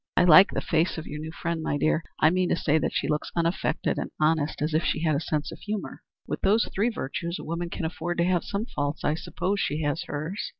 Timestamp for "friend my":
1.31-1.77